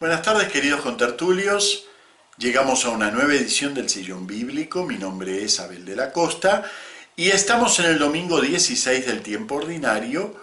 [0.00, 1.86] Buenas tardes queridos contertulios.
[2.36, 4.84] Llegamos a una nueva edición del Sillón Bíblico.
[4.84, 6.70] Mi nombre es Abel de la Costa
[7.16, 10.36] y estamos en el domingo 16 del tiempo ordinario,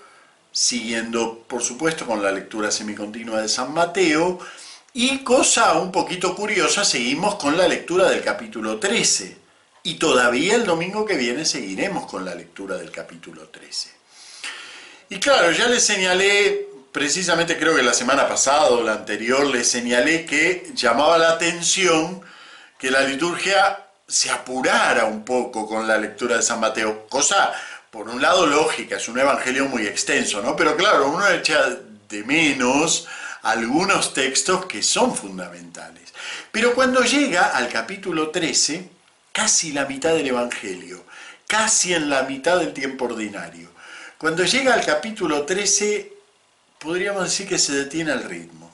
[0.51, 4.39] siguiendo por supuesto con la lectura semicontinua de San Mateo
[4.91, 9.37] y cosa un poquito curiosa, seguimos con la lectura del capítulo 13
[9.83, 13.89] y todavía el domingo que viene seguiremos con la lectura del capítulo 13.
[15.11, 19.65] Y claro, ya les señalé precisamente creo que la semana pasada o la anterior le
[19.65, 22.21] señalé que llamaba la atención
[22.79, 27.51] que la liturgia se apurara un poco con la lectura de San Mateo, cosa
[27.91, 30.55] por un lado lógica, es un evangelio muy extenso, ¿no?
[30.55, 31.67] Pero claro, uno echa
[32.07, 33.09] de menos
[33.41, 36.13] algunos textos que son fundamentales.
[36.49, 38.89] Pero cuando llega al capítulo 13,
[39.33, 41.03] casi la mitad del evangelio,
[41.45, 43.69] casi en la mitad del tiempo ordinario,
[44.17, 46.14] cuando llega al capítulo 13
[46.85, 48.71] podríamos decir que se detiene el ritmo.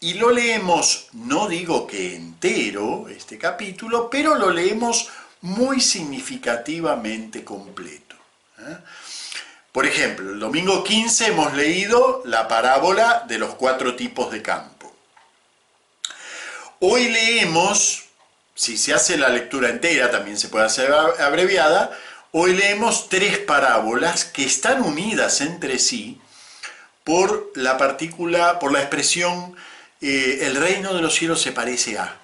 [0.00, 5.08] Y lo leemos, no digo que entero, este capítulo, pero lo leemos
[5.42, 8.16] muy significativamente completo.
[8.58, 8.76] ¿eh?
[9.70, 14.92] Por ejemplo, el domingo 15 hemos leído la parábola de los cuatro tipos de campo.
[16.80, 18.06] Hoy leemos,
[18.54, 21.96] si se hace la lectura entera, también se puede hacer abreviada,
[22.32, 26.20] hoy leemos tres parábolas que están unidas entre sí
[27.10, 29.56] por la partícula, por la expresión
[30.00, 32.20] eh, el reino de los cielos se parece a.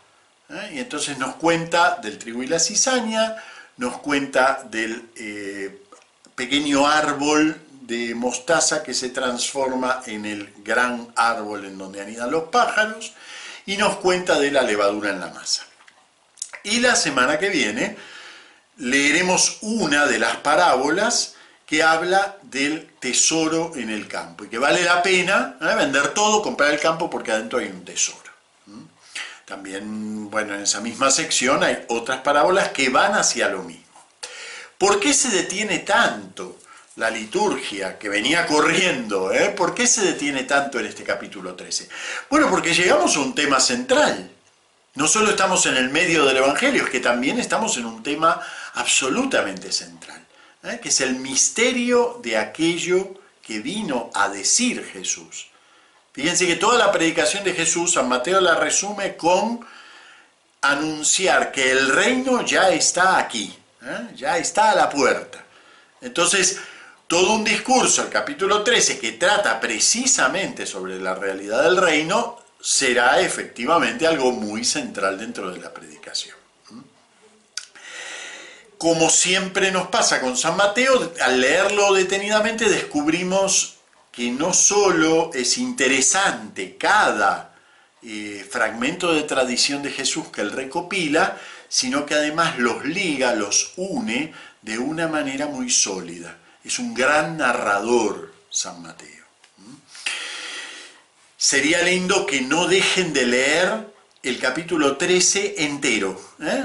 [0.48, 0.74] ¿eh?
[0.74, 3.34] Y entonces nos cuenta del trigo y la cizaña,
[3.78, 5.82] nos cuenta del eh,
[6.36, 12.44] pequeño árbol de mostaza que se transforma en el gran árbol en donde anidan los
[12.44, 13.12] pájaros,
[13.66, 15.64] y nos cuenta de la levadura en la masa.
[16.62, 17.96] Y la semana que viene
[18.76, 21.35] leeremos una de las parábolas
[21.66, 25.74] que habla del tesoro en el campo y que vale la pena ¿eh?
[25.74, 28.20] vender todo, comprar el campo porque adentro hay un tesoro.
[29.44, 33.84] También, bueno, en esa misma sección hay otras parábolas que van hacia lo mismo.
[34.76, 36.58] ¿Por qué se detiene tanto
[36.96, 39.32] la liturgia que venía corriendo?
[39.32, 39.50] Eh?
[39.50, 41.88] ¿Por qué se detiene tanto en este capítulo 13?
[42.28, 44.32] Bueno, porque llegamos a un tema central.
[44.94, 48.40] No solo estamos en el medio del Evangelio, es que también estamos en un tema
[48.74, 50.25] absolutamente central.
[50.68, 50.80] ¿Eh?
[50.80, 55.48] que es el misterio de aquello que vino a decir Jesús.
[56.12, 59.64] Fíjense que toda la predicación de Jesús, San Mateo la resume con
[60.62, 64.08] anunciar que el reino ya está aquí, ¿eh?
[64.16, 65.44] ya está a la puerta.
[66.00, 66.58] Entonces,
[67.06, 73.20] todo un discurso, el capítulo 13, que trata precisamente sobre la realidad del reino, será
[73.20, 76.45] efectivamente algo muy central dentro de la predicación
[78.78, 83.76] como siempre nos pasa con San Mateo, al leerlo detenidamente descubrimos
[84.12, 87.54] que no solo es interesante cada
[88.02, 91.38] eh, fragmento de tradición de Jesús que él recopila,
[91.68, 94.32] sino que además los liga, los une
[94.62, 96.38] de una manera muy sólida.
[96.64, 99.24] Es un gran narrador San Mateo.
[101.36, 103.86] Sería lindo que no dejen de leer
[104.22, 106.20] el capítulo 13 entero.
[106.40, 106.64] ¿eh?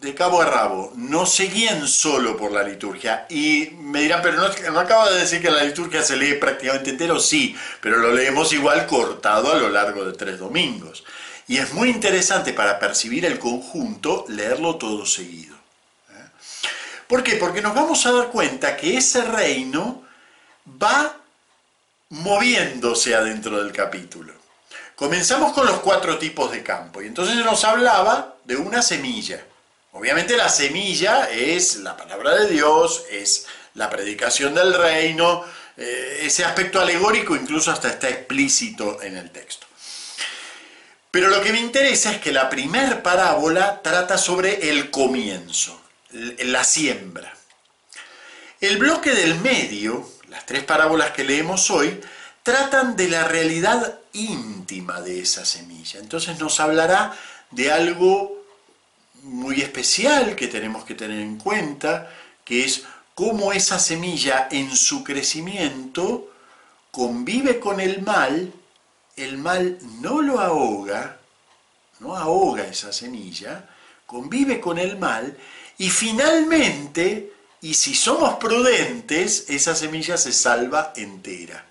[0.00, 3.26] De cabo a rabo, no seguían solo por la liturgia.
[3.28, 6.90] Y me dirán, pero no, no acaba de decir que la liturgia se lee prácticamente
[6.90, 11.04] entero, sí, pero lo leemos igual cortado a lo largo de tres domingos.
[11.48, 15.54] Y es muy interesante para percibir el conjunto leerlo todo seguido.
[16.10, 16.24] ¿eh?
[17.06, 17.36] ¿Por qué?
[17.36, 20.02] Porque nos vamos a dar cuenta que ese reino
[20.82, 21.14] va
[22.08, 24.32] moviéndose adentro del capítulo.
[24.96, 29.44] Comenzamos con los cuatro tipos de campo y entonces nos hablaba de una semilla.
[29.92, 35.44] Obviamente la semilla es la palabra de Dios, es la predicación del reino,
[35.76, 39.66] eh, ese aspecto alegórico incluso hasta está explícito en el texto.
[41.10, 45.80] Pero lo que me interesa es que la primer parábola trata sobre el comienzo,
[46.12, 47.34] la siembra.
[48.60, 52.00] El bloque del medio, las tres parábolas que leemos hoy,
[52.44, 55.98] tratan de la realidad íntima de esa semilla.
[55.98, 57.16] Entonces nos hablará
[57.50, 58.39] de algo
[59.22, 62.10] muy especial que tenemos que tener en cuenta,
[62.44, 62.84] que es
[63.14, 66.30] cómo esa semilla en su crecimiento
[66.90, 68.52] convive con el mal,
[69.16, 71.18] el mal no lo ahoga,
[72.00, 73.68] no ahoga esa semilla,
[74.06, 75.36] convive con el mal
[75.78, 81.64] y finalmente, y si somos prudentes, esa semilla se salva entera.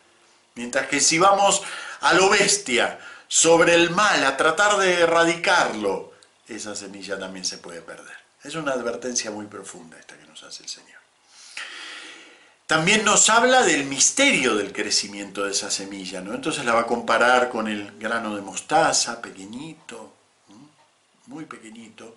[0.55, 1.61] Mientras que si vamos
[2.01, 6.08] a lo bestia sobre el mal, a tratar de erradicarlo,
[6.55, 8.17] esa semilla también se puede perder.
[8.43, 10.99] Es una advertencia muy profunda esta que nos hace el Señor.
[12.67, 16.35] también nos habla del misterio del crecimiento de esa semilla, ¿no?
[16.35, 20.13] Entonces la va a comparar con el grano de mostaza, pequeñito,
[21.29, 22.15] muy pequeñito,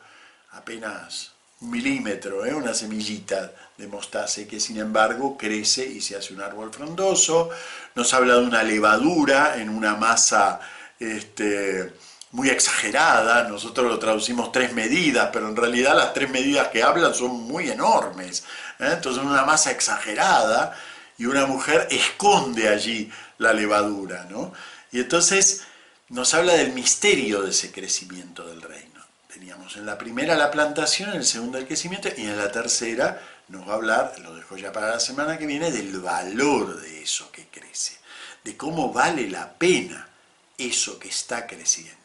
[0.50, 2.54] apenas un milímetro, ¿eh?
[2.54, 7.50] una semillita de mostaza, que sin embargo crece y se hace un árbol frondoso.
[7.94, 10.60] Nos habla de una levadura en una masa
[10.98, 11.92] este,
[12.32, 17.14] muy exagerada, nosotros lo traducimos tres medidas, pero en realidad las tres medidas que hablan
[17.14, 18.44] son muy enormes.
[18.78, 18.88] ¿eh?
[18.92, 20.74] Entonces una masa exagerada
[21.18, 24.26] y una mujer esconde allí la levadura.
[24.30, 24.52] ¿no?
[24.90, 25.62] Y entonces
[26.08, 29.00] nos habla del misterio de ese crecimiento del reino.
[29.32, 33.20] Teníamos en la primera la plantación, en el segundo el crecimiento y en la tercera
[33.48, 37.02] nos va a hablar, lo dejo ya para la semana que viene, del valor de
[37.02, 37.98] eso que crece,
[38.44, 40.08] de cómo vale la pena
[40.56, 42.01] eso que está creciendo.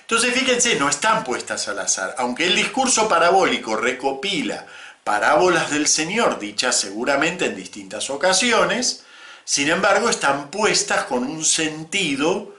[0.00, 2.14] Entonces, fíjense, no están puestas al azar.
[2.18, 4.66] Aunque el discurso parabólico recopila
[5.02, 9.04] parábolas del Señor, dichas seguramente en distintas ocasiones,
[9.44, 12.54] sin embargo, están puestas con un sentido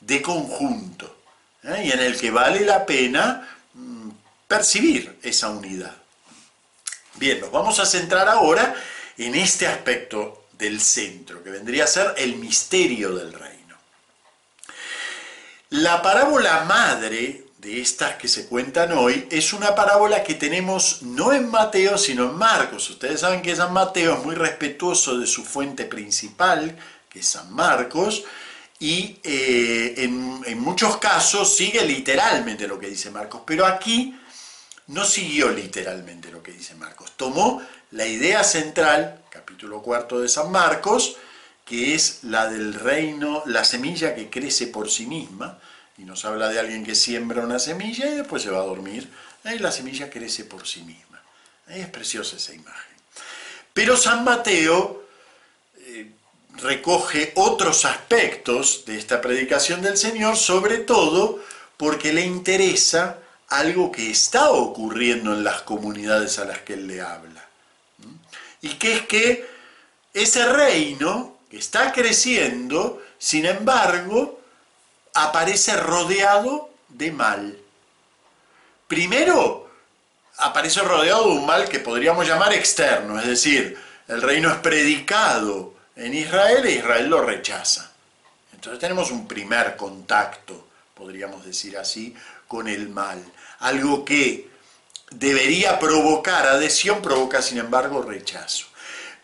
[0.00, 1.16] de conjunto,
[1.62, 1.84] ¿eh?
[1.86, 4.10] y en el que vale la pena mm,
[4.46, 5.96] percibir esa unidad.
[7.14, 8.74] Bien, nos vamos a centrar ahora
[9.16, 13.55] en este aspecto del centro, que vendría a ser el misterio del rey.
[15.70, 21.32] La parábola madre de estas que se cuentan hoy es una parábola que tenemos no
[21.32, 22.88] en Mateo, sino en Marcos.
[22.88, 26.78] Ustedes saben que San Mateo es muy respetuoso de su fuente principal,
[27.08, 28.22] que es San Marcos,
[28.78, 34.16] y eh, en, en muchos casos sigue literalmente lo que dice Marcos, pero aquí
[34.86, 37.14] no siguió literalmente lo que dice Marcos.
[37.16, 37.60] Tomó
[37.90, 41.16] la idea central, capítulo cuarto de San Marcos,
[41.66, 45.58] que es la del reino, la semilla que crece por sí misma,
[45.98, 49.10] y nos habla de alguien que siembra una semilla y después se va a dormir,
[49.44, 51.20] y la semilla crece por sí misma.
[51.66, 52.96] Es preciosa esa imagen.
[53.72, 55.04] Pero San Mateo
[55.78, 56.12] eh,
[56.54, 61.42] recoge otros aspectos de esta predicación del Señor, sobre todo
[61.76, 63.18] porque le interesa
[63.48, 67.44] algo que está ocurriendo en las comunidades a las que él le habla.
[68.62, 69.46] Y que es que
[70.14, 74.40] ese reino está creciendo, sin embargo,
[75.14, 77.58] aparece rodeado de mal.
[78.88, 79.68] Primero,
[80.38, 83.78] aparece rodeado de un mal que podríamos llamar externo, es decir,
[84.08, 87.90] el reino es predicado en Israel e Israel lo rechaza.
[88.52, 92.14] Entonces tenemos un primer contacto, podríamos decir así,
[92.46, 93.22] con el mal.
[93.60, 94.48] Algo que
[95.10, 98.66] debería provocar adhesión, provoca sin embargo rechazo.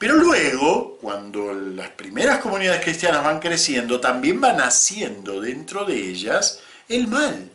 [0.02, 6.58] Pero luego, cuando las primeras comunidades cristianas van creciendo, también va naciendo dentro de ellas
[6.88, 7.48] el mal.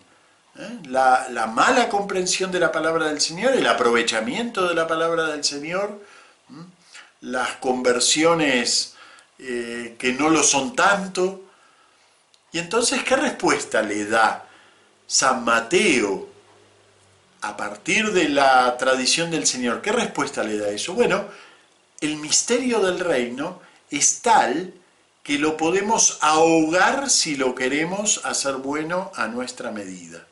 [0.57, 0.79] ¿eh?
[0.85, 6.01] La, mala comprensión de la palabra del Señor, el aprovechamiento de la palabra del Señor,
[7.19, 8.95] las conversiones
[9.39, 11.44] eh, que no lo son tanto.
[12.53, 14.47] Y entonces, ¿qué respuesta le da
[15.05, 16.29] San Mateo
[17.41, 19.81] a partir de la tradición del Señor?
[19.81, 20.94] ¿Qué respuesta le da eso?
[20.94, 21.25] Bueno,
[22.01, 24.73] el misterio del reino es tal
[25.23, 30.25] que lo podemos ahogar si lo queremos hacer bueno a nuestra medida.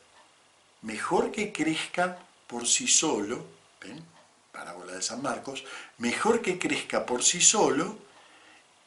[0.82, 3.44] Mejor que crezca por sí solo,
[3.80, 4.02] ¿ven?
[4.52, 5.64] Parábola de San Marcos,
[5.98, 7.98] mejor que crezca por sí solo,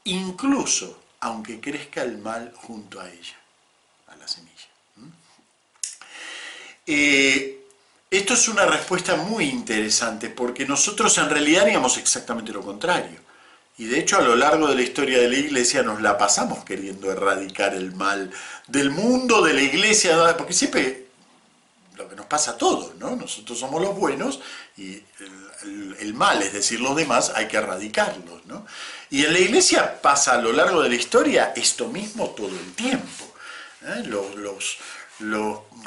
[0.06, 3.38] incluso aunque crezca el mal junto a ella,
[4.08, 4.56] a la semilla.
[8.12, 13.20] Esto es una respuesta muy interesante porque nosotros en realidad haríamos exactamente lo contrario.
[13.78, 16.66] Y de hecho a lo largo de la historia de la iglesia nos la pasamos
[16.66, 18.30] queriendo erradicar el mal
[18.68, 21.08] del mundo, de la iglesia, porque siempre
[21.96, 23.16] lo que nos pasa a todos, ¿no?
[23.16, 24.42] Nosotros somos los buenos
[24.76, 25.02] y
[26.00, 28.66] el, mal, es decir, los demás, hay que erradicarlos, ¿no?
[29.10, 32.74] Y en la iglesia pasa a lo largo de la historia esto mismo todo el
[32.74, 33.30] tiempo.
[33.84, 34.04] ¿eh?
[34.06, 34.78] los, los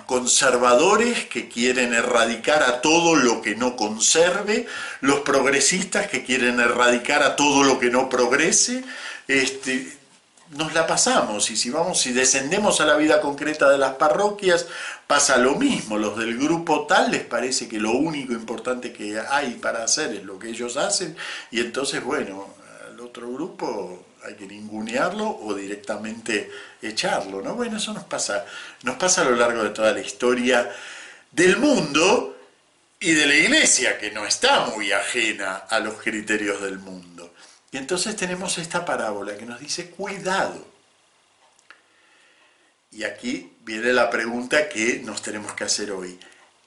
[0.06, 4.66] conservadores que quieren erradicar a todo lo que no conserve,
[5.00, 8.84] los progresistas que quieren erradicar a todo lo que no progrese,
[9.28, 9.96] este,
[10.56, 14.66] nos la pasamos y si vamos, si descendemos a la vida concreta de las parroquias,
[15.06, 15.96] pasa lo mismo.
[15.96, 20.24] Los del grupo tal les parece que lo único importante que hay para hacer es
[20.24, 21.16] lo que ellos hacen
[21.50, 22.48] y entonces, bueno,
[22.92, 26.50] el otro grupo hay que ningunearlo o directamente
[26.80, 27.54] echarlo, ¿no?
[27.54, 28.44] Bueno, eso nos pasa,
[28.82, 30.70] nos pasa a lo largo de toda la historia
[31.30, 32.38] del mundo
[33.00, 37.34] y de la iglesia, que no está muy ajena a los criterios del mundo.
[37.72, 40.64] Y entonces tenemos esta parábola que nos dice, cuidado.
[42.92, 46.20] Y aquí viene la pregunta que nos tenemos que hacer hoy.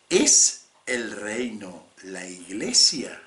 [0.09, 3.21] ¿Es el reino la iglesia?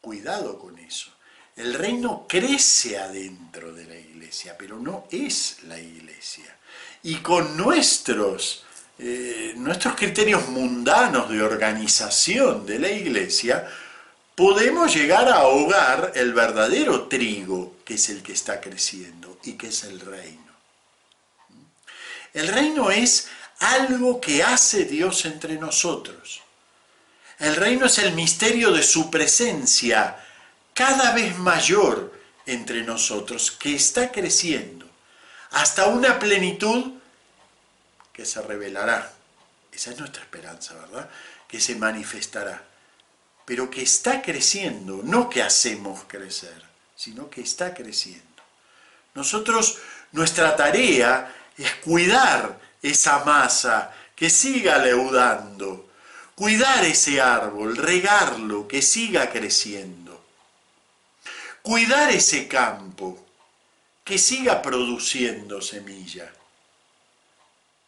[0.00, 1.12] Cuidado con eso.
[1.56, 6.56] El reino crece adentro de la iglesia, pero no es la iglesia.
[7.02, 8.64] Y con nuestros,
[8.98, 13.68] eh, nuestros criterios mundanos de organización de la iglesia,
[14.34, 19.68] podemos llegar a ahogar el verdadero trigo, que es el que está creciendo y que
[19.68, 20.50] es el reino.
[22.32, 23.28] El reino es
[23.58, 26.40] algo que hace Dios entre nosotros.
[27.38, 30.16] El reino es el misterio de su presencia
[30.80, 32.10] cada vez mayor
[32.46, 34.86] entre nosotros, que está creciendo
[35.50, 36.92] hasta una plenitud
[38.14, 39.12] que se revelará.
[39.70, 41.10] Esa es nuestra esperanza, ¿verdad?
[41.46, 42.64] Que se manifestará.
[43.44, 46.62] Pero que está creciendo, no que hacemos crecer,
[46.96, 48.42] sino que está creciendo.
[49.12, 49.76] Nosotros,
[50.12, 55.90] nuestra tarea es cuidar esa masa, que siga leudando,
[56.34, 59.99] cuidar ese árbol, regarlo, que siga creciendo,
[61.62, 63.18] cuidar ese campo,
[64.04, 66.32] que siga produciendo semilla.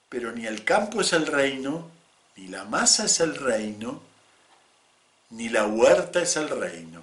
[0.09, 1.91] Pero ni el campo es el reino,
[2.37, 4.03] ni la masa es el reino,
[5.31, 7.03] ni la huerta es el reino.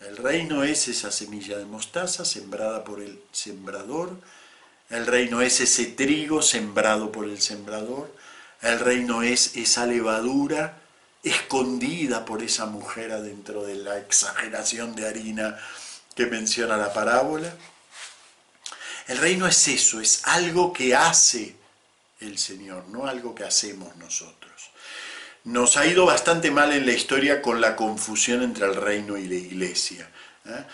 [0.00, 4.16] El reino es esa semilla de mostaza sembrada por el sembrador,
[4.90, 8.14] el reino es ese trigo sembrado por el sembrador.
[8.60, 10.78] El reino es esa levadura
[11.24, 15.58] escondida por esa mujer adentro de la exageración de harina
[16.14, 17.52] que menciona la parábola.
[19.08, 21.56] El reino es eso, es algo que hace
[22.20, 24.52] el Señor, no algo que hacemos nosotros.
[25.44, 29.26] Nos ha ido bastante mal en la historia con la confusión entre el reino y
[29.26, 30.08] la iglesia.
[30.46, 30.64] ¿eh?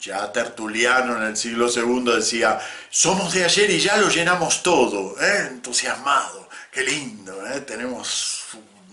[0.00, 2.58] ya Tertuliano en el siglo II decía,
[2.90, 5.48] somos de ayer y ya lo llenamos todo, ¿eh?
[5.50, 7.60] entusiasmado, qué lindo, ¿eh?
[7.62, 8.37] tenemos,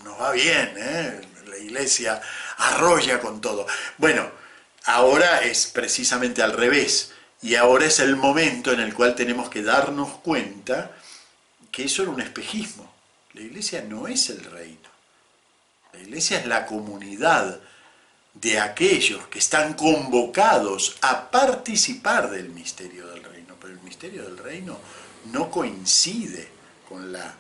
[0.06, 1.22] nos va bien, ¿eh?
[1.48, 2.22] la iglesia
[2.58, 3.66] arrolla con todo.
[3.98, 4.30] Bueno,
[4.86, 9.64] ahora es precisamente al revés, y ahora es el momento en el cual tenemos que
[9.64, 10.92] darnos cuenta
[11.72, 12.94] que eso era un espejismo.
[13.34, 14.90] La iglesia no es el reino,
[15.92, 17.60] la iglesia es la comunidad
[18.36, 24.38] de aquellos que están convocados a participar del misterio del reino, pero el misterio del
[24.38, 24.78] reino
[25.32, 26.48] no coincide
[26.88, 27.34] con la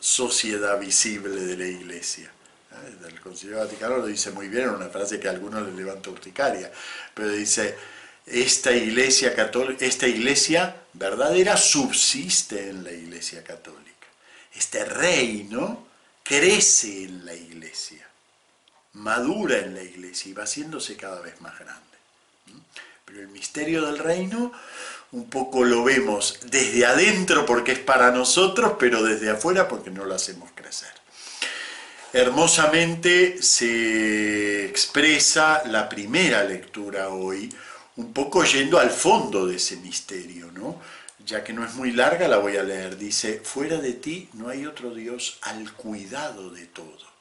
[0.00, 2.30] sociedad visible de la iglesia.
[2.72, 3.08] ¿Eh?
[3.08, 6.70] El Concilio Vaticano lo dice muy bien, una frase que a algunos les levanta urticaria,
[7.14, 7.76] pero dice,
[8.26, 14.06] esta iglesia, católica, esta iglesia verdadera subsiste en la iglesia católica.
[14.54, 15.86] Este reino
[16.24, 18.06] crece en la iglesia
[18.96, 21.82] madura en la iglesia y va haciéndose cada vez más grande.
[23.04, 24.52] Pero el misterio del reino
[25.12, 30.04] un poco lo vemos desde adentro porque es para nosotros, pero desde afuera porque no
[30.04, 30.90] lo hacemos crecer.
[32.12, 37.52] Hermosamente se expresa la primera lectura hoy,
[37.96, 40.80] un poco yendo al fondo de ese misterio, ¿no?
[41.24, 42.96] Ya que no es muy larga, la voy a leer.
[42.96, 47.16] Dice, fuera de ti no hay otro Dios al cuidado de todo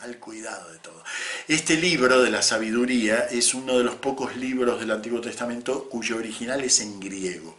[0.00, 1.02] al cuidado de todo.
[1.48, 6.16] Este libro de la sabiduría es uno de los pocos libros del Antiguo Testamento cuyo
[6.16, 7.58] original es en griego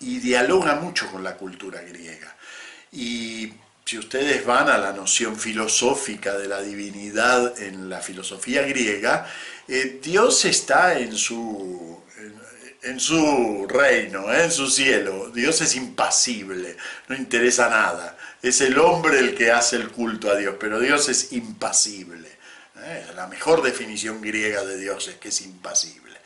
[0.00, 2.36] y dialoga mucho con la cultura griega.
[2.92, 3.52] Y
[3.84, 9.26] si ustedes van a la noción filosófica de la divinidad en la filosofía griega,
[9.68, 12.02] eh, Dios está en su,
[12.82, 15.30] en, su reino, en su cielo.
[15.30, 16.76] Dios es impasible,
[17.08, 18.16] no interesa nada.
[18.42, 22.28] Es el hombre el que hace el culto a Dios, pero Dios es impasible.
[22.76, 23.06] ¿eh?
[23.14, 26.18] La mejor definición griega de Dios es que es impasible.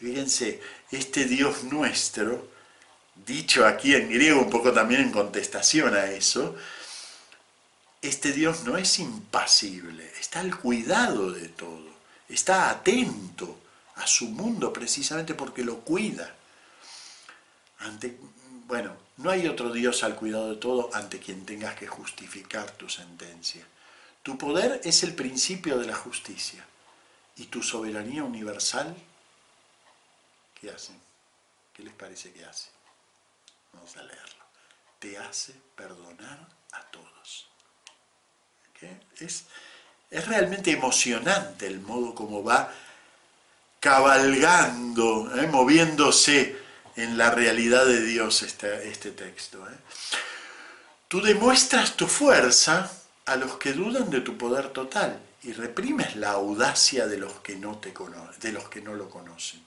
[0.00, 0.60] Fíjense,
[0.90, 2.48] este Dios nuestro,
[3.26, 6.56] dicho aquí en griego un poco también en contestación a eso,
[8.00, 11.90] este Dios no es impasible, está al cuidado de todo,
[12.28, 13.58] está atento
[13.96, 16.34] a su mundo precisamente porque lo cuida.
[17.80, 18.16] Ante,
[18.66, 22.88] bueno, no hay otro Dios al cuidado de todo ante quien tengas que justificar tu
[22.88, 23.66] sentencia.
[24.22, 26.64] Tu poder es el principio de la justicia.
[27.36, 28.96] ¿Y tu soberanía universal?
[30.60, 30.92] ¿Qué hace?
[31.74, 32.68] ¿Qué les parece que hace?
[33.72, 34.44] Vamos a leerlo.
[35.00, 37.48] Te hace perdonar a todos.
[39.18, 39.46] Es,
[40.10, 42.72] es realmente emocionante el modo como va
[43.80, 45.48] cabalgando, ¿eh?
[45.48, 46.67] moviéndose
[46.98, 49.64] en la realidad de Dios este, este texto.
[49.68, 49.76] ¿eh?
[51.06, 52.90] Tú demuestras tu fuerza
[53.24, 57.54] a los que dudan de tu poder total y reprimes la audacia de los que
[57.54, 57.94] no, te
[58.40, 59.62] de los que no lo conocen.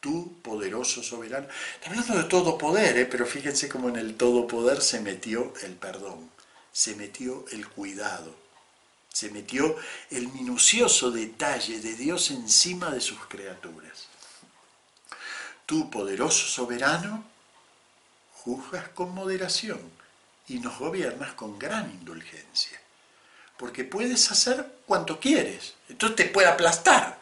[0.00, 1.46] Tú, poderoso soberano.
[1.74, 3.06] Está hablando de todo poder, ¿eh?
[3.06, 6.30] pero fíjense cómo en el todo poder se metió el perdón,
[6.72, 8.34] se metió el cuidado,
[9.12, 9.76] Se metió
[10.10, 14.05] el minucioso detalle de Dios encima de sus criaturas.
[15.66, 17.24] Tú, poderoso soberano,
[18.32, 19.80] juzgas con moderación
[20.46, 22.80] y nos gobiernas con gran indulgencia.
[23.56, 25.74] Porque puedes hacer cuanto quieres.
[25.88, 27.18] Entonces te puede aplastar.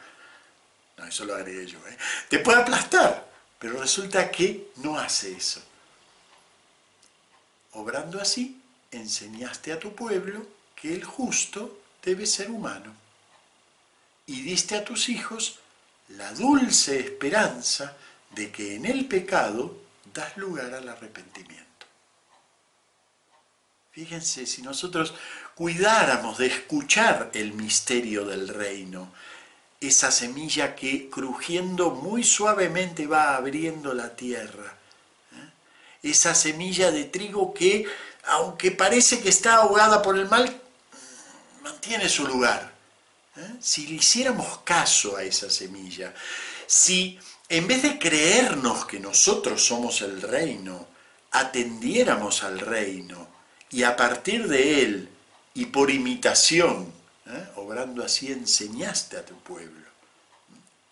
[0.99, 1.79] No, eso lo agregué yo.
[1.89, 1.97] ¿eh?
[2.29, 3.27] Te puede aplastar.
[3.59, 5.63] Pero resulta que no hace eso.
[7.73, 8.61] Obrando así,
[8.91, 10.47] enseñaste a tu pueblo
[10.77, 12.95] que el justo debe ser humano.
[14.27, 15.61] Y diste a tus hijos
[16.09, 17.97] la dulce esperanza
[18.35, 19.77] de que en el pecado
[20.13, 21.65] das lugar al arrepentimiento.
[23.93, 25.15] Fíjense, si nosotros
[25.55, 29.13] cuidáramos de escuchar el misterio del reino,
[29.81, 34.77] esa semilla que crujiendo muy suavemente va abriendo la tierra,
[35.33, 36.11] ¿eh?
[36.11, 37.87] esa semilla de trigo que,
[38.25, 40.61] aunque parece que está ahogada por el mal,
[41.63, 42.73] mantiene su lugar.
[43.37, 43.55] ¿eh?
[43.61, 46.13] Si le hiciéramos caso a esa semilla,
[46.67, 50.87] si en vez de creernos que nosotros somos el reino,
[51.31, 53.29] atendiéramos al reino
[53.71, 55.09] y a partir de él
[55.53, 56.93] y por imitación,
[57.27, 57.47] ¿eh?
[57.57, 59.85] obrando así, enseñaste a tu pueblo.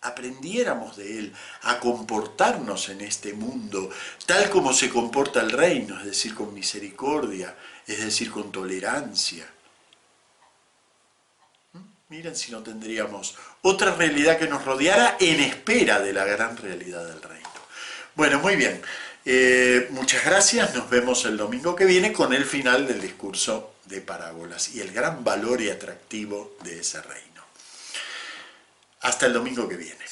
[0.01, 1.33] Aprendiéramos de él
[1.63, 3.89] a comportarnos en este mundo
[4.25, 7.55] tal como se comporta el reino, es decir, con misericordia,
[7.87, 9.49] es decir, con tolerancia.
[12.13, 17.03] Miren si no tendríamos otra realidad que nos rodeara en espera de la gran realidad
[17.07, 17.49] del reino.
[18.13, 18.79] Bueno, muy bien.
[19.25, 20.75] Eh, muchas gracias.
[20.75, 24.91] Nos vemos el domingo que viene con el final del discurso de parábolas y el
[24.91, 27.41] gran valor y atractivo de ese reino.
[29.01, 30.05] Hasta el domingo que viene.